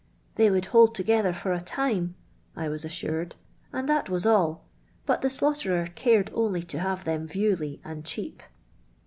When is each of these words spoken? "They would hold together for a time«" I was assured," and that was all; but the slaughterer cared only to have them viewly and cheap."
"They 0.33 0.49
would 0.49 0.65
hold 0.65 0.95
together 0.95 1.31
for 1.31 1.53
a 1.53 1.61
time«" 1.61 2.15
I 2.55 2.67
was 2.69 2.83
assured," 2.83 3.35
and 3.71 3.87
that 3.87 4.09
was 4.09 4.25
all; 4.25 4.65
but 5.05 5.21
the 5.21 5.29
slaughterer 5.29 5.89
cared 5.93 6.31
only 6.33 6.63
to 6.63 6.79
have 6.79 7.03
them 7.03 7.27
viewly 7.27 7.79
and 7.85 8.03
cheap." 8.03 8.41